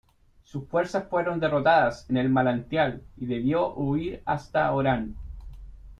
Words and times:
Sus 0.41 0.67
fuerzas 0.67 1.07
fueron 1.09 1.39
derrotadas 1.39 2.09
en 2.09 2.17
El 2.17 2.27
Manantial 2.29 3.03
y 3.17 3.27
debió 3.27 3.75
huir 3.75 4.23
hasta 4.25 4.71
Orán. 4.73 5.15